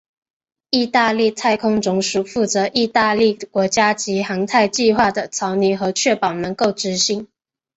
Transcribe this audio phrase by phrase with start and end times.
[0.71, 7.27] 义大利太空总署负责义大利国家级航太计划的草拟和确保能够执行。